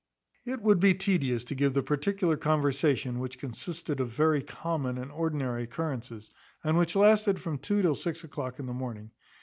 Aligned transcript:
It 0.45 0.63
would 0.63 0.79
be 0.79 0.95
tedious 0.95 1.43
to 1.43 1.53
give 1.53 1.75
the 1.75 1.83
particular 1.83 2.35
conversation, 2.35 3.19
which 3.19 3.37
consisted 3.37 3.99
of 3.99 4.09
very 4.09 4.41
common 4.41 4.97
and 4.97 5.11
ordinary 5.11 5.65
occurrences, 5.65 6.31
and 6.63 6.75
which 6.75 6.95
lasted 6.95 7.39
from 7.39 7.59
two 7.59 7.83
till 7.83 7.93
six 7.93 8.23
o'clock 8.23 8.57
in 8.57 8.65
the 8.65 8.73
morning. 8.73 9.11